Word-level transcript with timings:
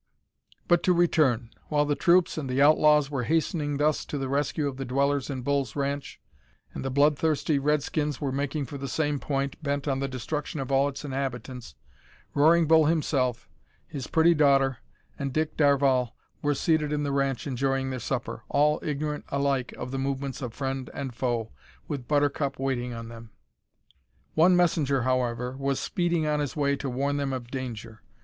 But 0.67 0.81
to 0.89 0.93
return. 0.93 1.51
While 1.67 1.85
the 1.85 1.93
troops 1.93 2.35
and 2.35 2.49
the 2.49 2.59
outlaws 2.59 3.11
were 3.11 3.25
hastening 3.25 3.77
thus 3.77 4.03
to 4.05 4.17
the 4.17 4.27
rescue 4.29 4.67
of 4.67 4.77
the 4.77 4.83
dwellers 4.83 5.29
in 5.29 5.43
Bull's 5.43 5.75
ranch, 5.75 6.19
and 6.73 6.83
the 6.83 6.89
blood 6.89 7.19
thirsty 7.19 7.59
Redskins 7.59 8.19
were 8.19 8.31
making 8.31 8.65
for 8.65 8.79
the 8.79 8.87
same 8.87 9.19
point, 9.19 9.61
bent 9.61 9.87
on 9.87 9.99
the 9.99 10.07
destruction 10.07 10.59
of 10.59 10.71
all 10.71 10.87
its 10.89 11.05
inhabitants, 11.05 11.75
Roaring 12.33 12.65
Bull 12.65 12.87
himself, 12.87 13.47
his 13.87 14.07
pretty 14.07 14.33
daughter, 14.33 14.79
and 15.19 15.31
Dick 15.31 15.55
Darvall, 15.55 16.15
were 16.41 16.55
seated 16.55 16.91
in 16.91 17.03
the 17.03 17.11
ranch 17.11 17.45
enjoying 17.45 17.91
their 17.91 17.99
supper, 17.99 18.41
all 18.49 18.79
ignorant 18.81 19.25
alike 19.29 19.71
of 19.73 19.91
the 19.91 19.99
movements 19.99 20.41
of 20.41 20.51
friend 20.55 20.89
and 20.95 21.13
foe, 21.13 21.51
with 21.87 22.07
Buttercup 22.07 22.57
waiting 22.57 22.91
on 22.91 23.09
them. 23.09 23.29
One 24.33 24.55
messenger, 24.55 25.03
however, 25.03 25.55
was 25.57 25.79
speeding 25.79 26.25
on 26.25 26.39
his 26.39 26.55
way 26.55 26.75
to 26.77 26.89
warn 26.89 27.17
them 27.17 27.31
of 27.31 27.51
danger. 27.51 28.01